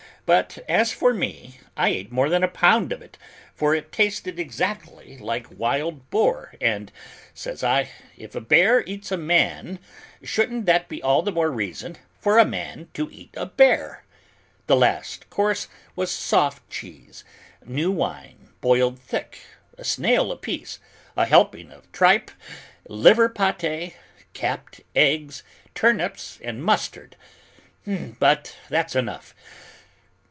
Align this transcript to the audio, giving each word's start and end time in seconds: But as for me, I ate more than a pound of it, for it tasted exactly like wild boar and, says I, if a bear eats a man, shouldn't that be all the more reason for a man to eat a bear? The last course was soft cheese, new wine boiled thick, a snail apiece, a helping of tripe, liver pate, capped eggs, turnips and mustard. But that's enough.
But 0.23 0.59
as 0.69 0.93
for 0.93 1.13
me, 1.13 1.59
I 1.75 1.89
ate 1.89 2.09
more 2.11 2.29
than 2.29 2.43
a 2.43 2.47
pound 2.47 2.93
of 2.93 3.01
it, 3.01 3.17
for 3.53 3.75
it 3.75 3.91
tasted 3.91 4.39
exactly 4.39 5.17
like 5.17 5.47
wild 5.59 6.09
boar 6.09 6.53
and, 6.61 6.89
says 7.33 7.65
I, 7.65 7.89
if 8.15 8.33
a 8.33 8.39
bear 8.39 8.81
eats 8.85 9.11
a 9.11 9.17
man, 9.17 9.77
shouldn't 10.23 10.67
that 10.67 10.87
be 10.87 11.03
all 11.03 11.21
the 11.21 11.33
more 11.33 11.51
reason 11.51 11.97
for 12.17 12.37
a 12.37 12.45
man 12.45 12.87
to 12.93 13.09
eat 13.11 13.31
a 13.35 13.45
bear? 13.45 14.05
The 14.67 14.77
last 14.77 15.29
course 15.29 15.67
was 15.97 16.11
soft 16.11 16.69
cheese, 16.69 17.25
new 17.65 17.91
wine 17.91 18.53
boiled 18.61 18.99
thick, 18.99 19.39
a 19.77 19.83
snail 19.83 20.31
apiece, 20.31 20.79
a 21.17 21.25
helping 21.25 21.71
of 21.71 21.91
tripe, 21.91 22.31
liver 22.87 23.27
pate, 23.27 23.97
capped 24.31 24.79
eggs, 24.95 25.43
turnips 25.75 26.39
and 26.41 26.63
mustard. 26.63 27.17
But 27.85 28.55
that's 28.69 28.95
enough. 28.95 29.35